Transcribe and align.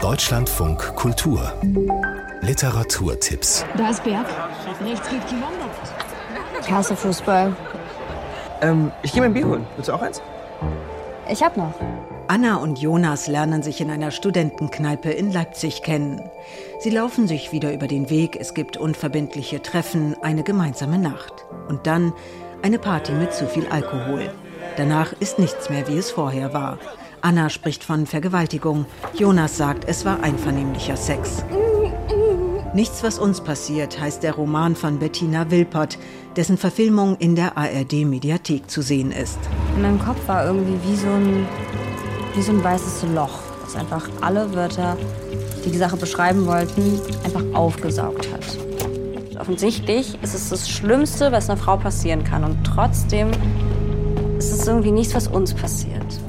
Deutschlandfunk 0.00 0.94
Kultur 0.94 1.52
Literaturtipps. 2.40 3.64
Da 3.76 3.90
ist 3.90 4.04
Berg. 4.04 4.26
Rechts 4.80 5.08
geht 5.10 5.26
Kilometer. 5.26 5.68
Ich 6.60 6.70
hasse 6.70 6.94
Fußball. 6.94 7.54
Ähm, 8.60 8.92
ich 9.02 9.12
gehe 9.12 9.20
mir 9.20 9.26
ein 9.26 9.34
Bier 9.34 9.46
holen. 9.46 9.66
Willst 9.74 9.88
du 9.88 9.92
auch 9.92 10.02
eins? 10.02 10.22
Ich 11.28 11.42
hab 11.42 11.56
noch. 11.56 11.74
Anna 12.28 12.56
und 12.58 12.78
Jonas 12.78 13.26
lernen 13.26 13.64
sich 13.64 13.80
in 13.80 13.90
einer 13.90 14.12
Studentenkneipe 14.12 15.10
in 15.10 15.32
Leipzig 15.32 15.82
kennen. 15.82 16.22
Sie 16.78 16.90
laufen 16.90 17.26
sich 17.26 17.50
wieder 17.50 17.72
über 17.72 17.88
den 17.88 18.08
Weg, 18.08 18.36
es 18.38 18.54
gibt 18.54 18.76
unverbindliche 18.76 19.62
Treffen, 19.62 20.14
eine 20.22 20.44
gemeinsame 20.44 20.98
Nacht. 20.98 21.44
Und 21.68 21.88
dann 21.88 22.12
eine 22.62 22.78
Party 22.78 23.12
mit 23.12 23.32
zu 23.34 23.48
viel 23.48 23.66
Alkohol. 23.66 24.30
Danach 24.76 25.12
ist 25.18 25.40
nichts 25.40 25.70
mehr, 25.70 25.88
wie 25.88 25.98
es 25.98 26.12
vorher 26.12 26.52
war. 26.52 26.78
Anna 27.22 27.50
spricht 27.50 27.84
von 27.84 28.06
Vergewaltigung. 28.06 28.86
Jonas 29.14 29.56
sagt, 29.56 29.84
es 29.86 30.04
war 30.04 30.22
einvernehmlicher 30.22 30.96
Sex. 30.96 31.44
Nichts, 32.74 33.02
was 33.02 33.18
uns 33.18 33.40
passiert, 33.40 34.00
heißt 34.00 34.22
der 34.22 34.34
Roman 34.34 34.76
von 34.76 34.98
Bettina 34.98 35.50
Wilpert, 35.50 35.98
dessen 36.36 36.58
Verfilmung 36.58 37.16
in 37.18 37.34
der 37.34 37.56
ARD-Mediathek 37.56 38.70
zu 38.70 38.82
sehen 38.82 39.10
ist. 39.10 39.38
In 39.74 39.82
meinem 39.82 39.98
Kopf 39.98 40.26
war 40.28 40.46
irgendwie 40.46 40.78
wie 40.88 40.96
so 40.96 41.08
ein, 41.08 41.46
wie 42.34 42.42
so 42.42 42.52
ein 42.52 42.62
weißes 42.62 43.04
Loch, 43.14 43.40
das 43.64 43.74
einfach 43.74 44.08
alle 44.20 44.54
Wörter, 44.54 44.96
die 45.64 45.70
die 45.70 45.78
Sache 45.78 45.96
beschreiben 45.96 46.46
wollten, 46.46 47.00
einfach 47.24 47.42
aufgesaugt 47.54 48.28
hat. 48.32 48.58
Offensichtlich 49.40 50.18
ist 50.22 50.34
es 50.34 50.50
das 50.50 50.68
Schlimmste, 50.68 51.32
was 51.32 51.48
einer 51.48 51.58
Frau 51.58 51.76
passieren 51.76 52.24
kann. 52.24 52.44
Und 52.44 52.64
trotzdem 52.64 53.30
ist 54.36 54.52
es 54.52 54.66
irgendwie 54.66 54.90
nichts, 54.90 55.14
was 55.14 55.28
uns 55.28 55.54
passiert. 55.54 56.20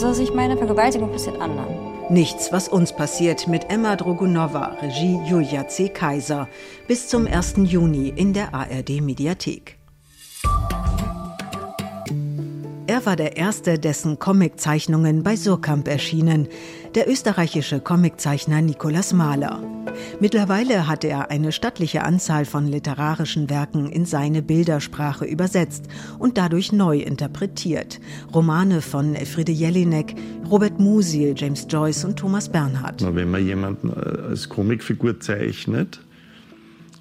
Was 0.00 0.20
ich 0.20 0.32
meine? 0.32 0.56
Vergewaltigung 0.56 1.10
passiert 1.10 1.40
anderen. 1.40 1.74
Nichts, 2.08 2.52
was 2.52 2.68
uns 2.68 2.92
passiert 2.92 3.48
mit 3.48 3.68
Emma 3.68 3.96
Drogunova, 3.96 4.76
Regie 4.80 5.20
Julia 5.26 5.66
C. 5.66 5.88
Kaiser. 5.88 6.48
Bis 6.86 7.08
zum 7.08 7.26
1. 7.26 7.54
Juni 7.64 8.12
in 8.14 8.32
der 8.32 8.54
ARD 8.54 9.00
Mediathek. 9.00 9.77
Er 12.98 13.06
war 13.06 13.14
der 13.14 13.36
Erste, 13.36 13.78
dessen 13.78 14.18
Comiczeichnungen 14.18 15.22
bei 15.22 15.36
Surkamp 15.36 15.86
erschienen, 15.86 16.48
der 16.96 17.08
österreichische 17.08 17.78
Comiczeichner 17.78 18.60
Nikolaus 18.60 19.12
Mahler. 19.12 19.62
Mittlerweile 20.18 20.88
hat 20.88 21.04
er 21.04 21.30
eine 21.30 21.52
stattliche 21.52 22.02
Anzahl 22.02 22.44
von 22.44 22.66
literarischen 22.66 23.48
Werken 23.50 23.88
in 23.88 24.04
seine 24.04 24.42
Bildersprache 24.42 25.26
übersetzt 25.26 25.84
und 26.18 26.38
dadurch 26.38 26.72
neu 26.72 26.98
interpretiert. 26.98 28.00
Romane 28.34 28.82
von 28.82 29.14
Elfriede 29.14 29.52
Jelinek, 29.52 30.16
Robert 30.50 30.80
Musil, 30.80 31.34
James 31.36 31.68
Joyce 31.70 32.04
und 32.04 32.18
Thomas 32.18 32.48
Bernhard. 32.48 33.06
Wenn 33.14 33.30
man 33.30 33.46
jemanden 33.46 33.90
äh, 33.90 34.30
als 34.30 34.48
Comicfigur 34.48 35.20
zeichnet, 35.20 36.00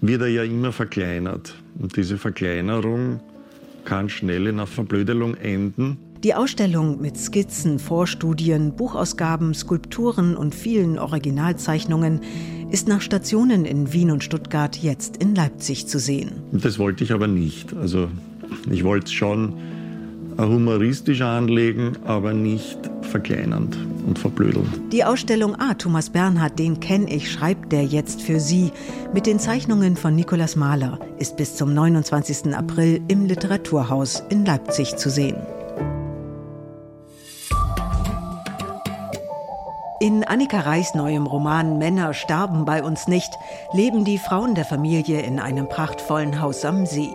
wird 0.00 0.22
er 0.22 0.28
ja 0.28 0.42
immer 0.42 0.72
verkleinert. 0.72 1.54
Und 1.78 1.98
diese 1.98 2.16
Verkleinerung 2.16 3.20
kann 3.84 4.08
schnell 4.08 4.46
in 4.46 4.56
einer 4.56 4.66
Verblödelung 4.66 5.34
enden. 5.34 5.98
Die 6.22 6.34
Ausstellung 6.34 7.00
mit 7.00 7.18
Skizzen, 7.18 7.80
Vorstudien, 7.80 8.76
Buchausgaben, 8.76 9.54
Skulpturen 9.54 10.36
und 10.36 10.54
vielen 10.54 10.98
Originalzeichnungen 10.98 12.20
ist 12.70 12.86
nach 12.86 13.00
Stationen 13.00 13.64
in 13.64 13.92
Wien 13.92 14.10
und 14.10 14.22
Stuttgart 14.22 14.76
jetzt 14.76 15.16
in 15.16 15.34
Leipzig 15.34 15.88
zu 15.88 15.98
sehen. 15.98 16.30
Das 16.52 16.78
wollte 16.78 17.02
ich 17.02 17.12
aber 17.12 17.26
nicht. 17.26 17.74
Also 17.74 18.08
ich 18.70 18.84
wollte 18.84 19.06
es 19.06 19.12
schon 19.12 19.54
humoristisch 20.38 21.20
anlegen, 21.20 21.96
aber 22.04 22.32
nicht 22.32 22.78
verkleinernd 23.02 23.76
und 24.06 24.18
verblödelnd. 24.18 24.92
Die 24.92 25.04
Ausstellung 25.04 25.54
A. 25.56 25.74
Thomas 25.74 26.10
Bernhard, 26.10 26.58
den 26.58 26.80
kenne 26.80 27.12
ich, 27.12 27.30
schreibt 27.30 27.72
der 27.72 27.84
jetzt 27.84 28.22
für 28.22 28.40
Sie 28.40 28.72
mit 29.12 29.26
den 29.26 29.38
Zeichnungen 29.38 29.96
von 29.96 30.14
Nikolaus 30.14 30.56
Mahler, 30.56 30.98
ist 31.18 31.36
bis 31.36 31.56
zum 31.56 31.74
29. 31.74 32.54
April 32.54 33.00
im 33.08 33.26
Literaturhaus 33.26 34.22
in 34.30 34.44
Leipzig 34.44 34.96
zu 34.96 35.10
sehen. 35.10 35.36
In 40.00 40.24
Annika 40.24 40.58
Reichs 40.58 40.94
neuem 40.96 41.26
Roman 41.26 41.78
Männer 41.78 42.12
starben 42.12 42.64
bei 42.64 42.82
uns 42.82 43.06
nicht 43.06 43.30
leben 43.72 44.04
die 44.04 44.18
Frauen 44.18 44.56
der 44.56 44.64
Familie 44.64 45.20
in 45.20 45.38
einem 45.38 45.68
prachtvollen 45.68 46.40
Haus 46.40 46.64
am 46.64 46.86
See. 46.86 47.12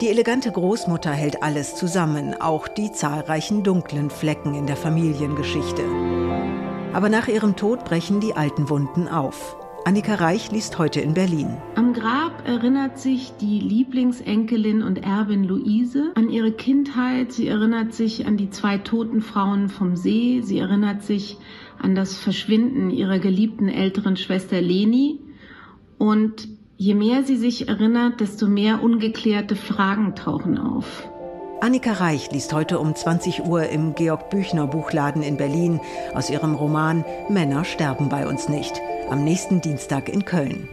Die 0.00 0.08
elegante 0.08 0.50
Großmutter 0.50 1.10
hält 1.10 1.42
alles 1.42 1.76
zusammen, 1.76 2.40
auch 2.40 2.68
die 2.68 2.92
zahlreichen 2.92 3.62
dunklen 3.62 4.10
Flecken 4.10 4.54
in 4.54 4.66
der 4.66 4.76
Familiengeschichte. 4.76 5.82
Aber 6.92 7.08
nach 7.08 7.28
ihrem 7.28 7.56
Tod 7.56 7.84
brechen 7.84 8.20
die 8.20 8.34
alten 8.34 8.68
Wunden 8.68 9.08
auf. 9.08 9.56
Annika 9.84 10.16
Reich 10.16 10.52
liest 10.52 10.78
heute 10.78 11.00
in 11.00 11.14
Berlin. 11.14 11.56
Am 11.74 11.94
Grab 11.94 12.46
erinnert 12.46 12.98
sich 12.98 13.32
die 13.40 13.60
Lieblingsenkelin 13.60 14.82
und 14.82 15.02
Erbin 15.02 15.44
Luise 15.44 16.12
an 16.14 16.28
ihre 16.28 16.52
Kindheit. 16.52 17.32
Sie 17.32 17.48
erinnert 17.48 17.94
sich 17.94 18.26
an 18.26 18.36
die 18.36 18.50
zwei 18.50 18.76
toten 18.78 19.22
Frauen 19.22 19.68
vom 19.68 19.96
See. 19.96 20.42
Sie 20.42 20.58
erinnert 20.58 21.02
sich 21.02 21.38
an 21.78 21.94
das 21.94 22.16
Verschwinden 22.16 22.90
ihrer 22.90 23.18
geliebten 23.18 23.68
älteren 23.68 24.16
Schwester 24.16 24.60
Leni. 24.60 25.20
Und 25.96 26.48
je 26.80 26.94
mehr 26.94 27.24
sie 27.24 27.36
sich 27.36 27.68
erinnert, 27.68 28.20
desto 28.20 28.46
mehr 28.46 28.82
ungeklärte 28.82 29.54
Fragen 29.54 30.14
tauchen 30.14 30.56
auf. 30.56 31.06
Annika 31.60 31.92
Reich 31.92 32.32
liest 32.32 32.54
heute 32.54 32.78
um 32.78 32.94
20 32.94 33.44
Uhr 33.44 33.64
im 33.64 33.94
Georg 33.94 34.30
Büchner 34.30 34.66
Buchladen 34.66 35.22
in 35.22 35.36
Berlin 35.36 35.78
aus 36.14 36.30
ihrem 36.30 36.54
Roman 36.54 37.04
Männer 37.28 37.66
sterben 37.66 38.08
bei 38.08 38.26
uns 38.26 38.48
nicht, 38.48 38.80
am 39.10 39.24
nächsten 39.24 39.60
Dienstag 39.60 40.08
in 40.08 40.24
Köln. 40.24 40.70